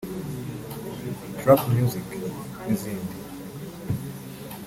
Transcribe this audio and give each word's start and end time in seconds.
’Trap 1.39 1.61
Music’ 1.75 2.09
n’izindi 2.65 3.15